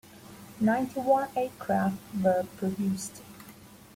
[0.59, 3.21] Ninety-one aircraft were produced.